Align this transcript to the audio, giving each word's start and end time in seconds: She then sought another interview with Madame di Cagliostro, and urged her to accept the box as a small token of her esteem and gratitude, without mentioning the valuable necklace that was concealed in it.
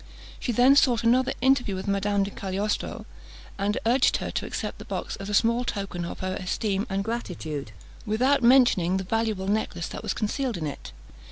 She 0.39 0.51
then 0.51 0.75
sought 0.75 1.03
another 1.03 1.31
interview 1.41 1.75
with 1.75 1.87
Madame 1.87 2.23
di 2.23 2.31
Cagliostro, 2.31 3.05
and 3.59 3.77
urged 3.85 4.17
her 4.17 4.31
to 4.31 4.47
accept 4.47 4.79
the 4.79 4.85
box 4.85 5.15
as 5.17 5.29
a 5.29 5.33
small 5.35 5.63
token 5.63 6.05
of 6.05 6.21
her 6.21 6.35
esteem 6.39 6.87
and 6.89 7.03
gratitude, 7.03 7.71
without 8.03 8.41
mentioning 8.41 8.97
the 8.97 9.03
valuable 9.03 9.47
necklace 9.47 9.87
that 9.89 10.01
was 10.01 10.15
concealed 10.15 10.57
in 10.57 10.65
it. 10.65 10.91